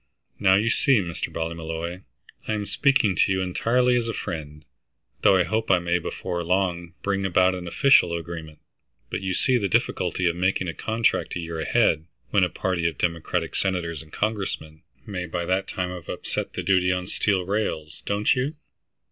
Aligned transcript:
Now 0.39 0.55
you 0.55 0.71
see, 0.71 0.99
Mr. 0.99 1.31
Ballymolloy, 1.31 2.01
I 2.47 2.53
am 2.53 2.65
speaking 2.65 3.13
to 3.17 3.31
you 3.31 3.43
entirely 3.43 3.95
as 3.95 4.07
a 4.07 4.15
friend, 4.15 4.65
though 5.21 5.35
I 5.37 5.43
hope 5.43 5.69
I 5.69 5.77
may 5.77 5.99
before 5.99 6.43
long 6.43 6.95
bring 7.03 7.23
about 7.23 7.53
an 7.53 7.67
official 7.67 8.13
agreement. 8.17 8.57
But 9.11 9.21
you 9.21 9.35
see 9.35 9.59
the 9.59 9.67
difficulty 9.69 10.25
of 10.27 10.35
making 10.35 10.67
a 10.67 10.73
contract 10.73 11.35
a 11.35 11.39
year 11.39 11.59
ahead, 11.59 12.05
when 12.31 12.43
a 12.43 12.49
party 12.49 12.87
of 12.87 12.97
Democratic 12.97 13.53
senators 13.55 14.01
and 14.01 14.11
Congressmen 14.11 14.81
may 15.05 15.27
by 15.27 15.45
that 15.45 15.67
time 15.67 15.91
have 15.91 16.09
upset 16.09 16.53
the 16.53 16.63
duty 16.63 16.91
on 16.91 17.05
steel 17.05 17.45
rails, 17.45 18.01
don't 18.07 18.33
you?" 18.33 18.55